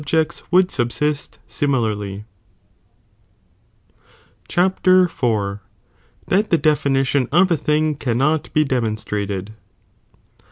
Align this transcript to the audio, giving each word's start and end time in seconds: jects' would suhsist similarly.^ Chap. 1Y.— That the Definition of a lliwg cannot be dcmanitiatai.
jects' 0.03 0.41
would 0.49 0.69
suhsist 0.69 1.37
similarly.^ 1.47 2.25
Chap. 4.47 4.81
1Y.— 4.81 5.59
That 6.25 6.49
the 6.49 6.57
Definition 6.57 7.29
of 7.31 7.51
a 7.51 7.55
lliwg 7.55 7.99
cannot 7.99 8.51
be 8.51 8.65
dcmanitiatai. 8.65 9.49